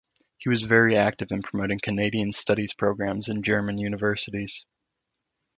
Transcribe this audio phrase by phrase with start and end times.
[0.39, 4.65] He was very active in promoting Canadian Studies programs in German universities.